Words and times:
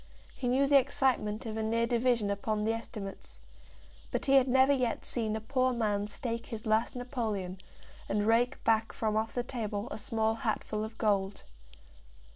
He 0.35 0.47
knew 0.47 0.65
the 0.65 0.79
excitement 0.79 1.45
of 1.45 1.57
a 1.57 1.61
near 1.61 1.85
division 1.85 2.31
upon 2.31 2.63
the 2.63 2.73
estimates. 2.73 3.37
But 4.09 4.25
he 4.25 4.33
had 4.33 4.47
never 4.47 4.73
yet 4.73 5.05
seen 5.05 5.35
a 5.35 5.39
poor 5.39 5.73
man 5.73 6.07
stake 6.07 6.47
his 6.47 6.65
last 6.65 6.95
napoleon, 6.95 7.59
and 8.09 8.25
rake 8.25 8.63
back 8.63 8.93
from 8.93 9.15
off 9.15 9.33
the 9.35 9.43
table 9.43 9.87
a 9.91 9.99
small 9.99 10.33
hatful 10.33 10.83
of 10.83 10.97
gold. 10.97 11.43